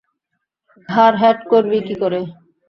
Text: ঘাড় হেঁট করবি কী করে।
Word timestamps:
ঘাড় 0.89 1.15
হেঁট 1.21 1.39
করবি 1.51 1.77
কী 1.87 1.95
করে। 2.01 2.19